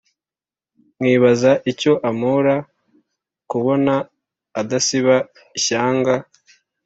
nkibaza 0.99 1.51
icyo 1.71 1.93
ampora, 2.09 2.55
kubona 3.51 3.93
adasiba 4.59 5.15
ishyanga 5.57 6.13